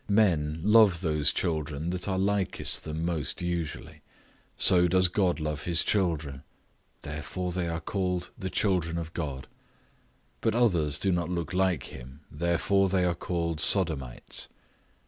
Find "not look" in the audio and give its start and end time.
11.11-11.53